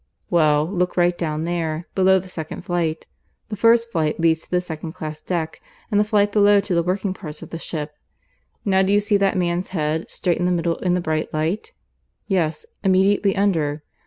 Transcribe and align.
"Well, 0.31 0.65
look 0.67 0.97
right 0.97 1.15
down 1.15 1.43
there, 1.43 1.87
below 1.93 2.17
the 2.17 2.27
second 2.27 2.63
flight. 2.65 3.05
The 3.49 3.55
first 3.55 3.91
flight 3.91 4.19
leads 4.19 4.41
to 4.41 4.49
the 4.49 4.59
second 4.59 4.93
class 4.93 5.21
deck, 5.21 5.61
and 5.91 5.99
the 5.99 6.03
flight 6.03 6.31
below 6.31 6.59
to 6.59 6.73
the 6.73 6.81
working 6.81 7.13
parts 7.13 7.43
of 7.43 7.51
the 7.51 7.59
ship. 7.59 7.91
Now 8.65 8.81
do 8.81 8.91
you 8.91 8.99
see 8.99 9.17
that 9.17 9.37
man's 9.37 9.67
head, 9.67 10.09
straight 10.09 10.39
in 10.39 10.47
the 10.47 10.51
middle, 10.51 10.77
in 10.77 10.95
the 10.95 11.01
bright 11.01 11.31
light? 11.35 11.73
yes, 12.27 12.65
immediately 12.83 13.35
under. 13.35 13.83